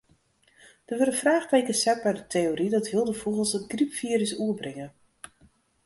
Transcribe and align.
Der 0.89 0.97
wurde 0.99 1.13
fraachtekens 1.21 1.81
set 1.85 1.99
by 2.05 2.11
de 2.17 2.25
teory 2.35 2.67
dat 2.73 2.91
wylde 2.93 3.15
fûgels 3.21 3.55
it 3.57 3.69
grypfirus 3.71 4.33
oerbringe. 4.43 4.87